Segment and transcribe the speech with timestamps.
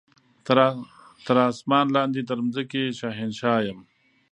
[1.25, 3.79] تر اسمان لاندي تر مځکي شهنشاه یم